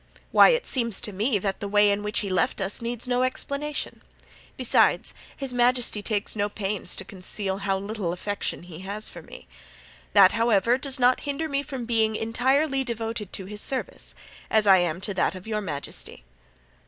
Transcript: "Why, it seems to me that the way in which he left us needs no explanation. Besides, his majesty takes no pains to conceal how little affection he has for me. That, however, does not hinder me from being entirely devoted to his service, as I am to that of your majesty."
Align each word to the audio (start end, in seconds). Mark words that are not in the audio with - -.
"Why, 0.31 0.49
it 0.49 0.65
seems 0.65 0.99
to 1.01 1.13
me 1.13 1.37
that 1.37 1.59
the 1.59 1.67
way 1.67 1.91
in 1.91 2.01
which 2.01 2.21
he 2.21 2.29
left 2.31 2.59
us 2.59 2.81
needs 2.81 3.07
no 3.07 3.21
explanation. 3.21 4.01
Besides, 4.57 5.13
his 5.37 5.53
majesty 5.53 6.01
takes 6.01 6.35
no 6.35 6.49
pains 6.49 6.95
to 6.95 7.05
conceal 7.05 7.59
how 7.59 7.77
little 7.77 8.11
affection 8.11 8.63
he 8.63 8.79
has 8.79 9.11
for 9.11 9.21
me. 9.21 9.47
That, 10.13 10.31
however, 10.31 10.79
does 10.79 10.99
not 10.99 11.19
hinder 11.19 11.47
me 11.47 11.61
from 11.61 11.85
being 11.85 12.15
entirely 12.15 12.83
devoted 12.83 13.31
to 13.33 13.45
his 13.45 13.61
service, 13.61 14.15
as 14.49 14.65
I 14.65 14.77
am 14.77 15.01
to 15.01 15.13
that 15.13 15.35
of 15.35 15.45
your 15.45 15.61
majesty." 15.61 16.23